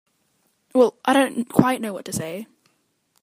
Well—I 0.73 1.13
don't 1.13 1.47
quite 1.47 1.79
know 1.79 1.93
what 1.93 2.05
to 2.05 2.11
say. 2.13 2.47